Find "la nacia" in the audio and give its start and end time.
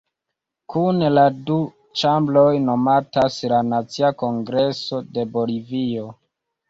3.55-4.11